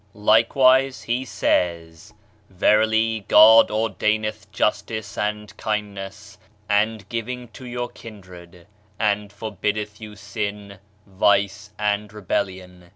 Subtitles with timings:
[0.15, 2.11] Likewise he says:
[2.49, 8.65] "Verily, God ordaineth justice and kindness and giving to your kindred
[8.97, 12.89] and forbiddeth you sin, vice and rebellion.